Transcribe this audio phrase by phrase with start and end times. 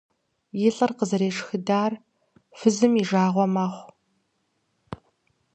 [0.67, 1.91] И лӏыр къызэрешхыдар
[2.57, 3.89] фызым и жагъуэ мэхъу.